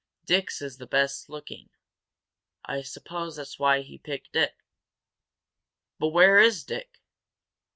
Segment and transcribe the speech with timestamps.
[0.25, 1.69] Dick's is the best looking.
[2.65, 4.55] I suppose that's why he picked it."
[5.99, 7.03] "But where is Dick?"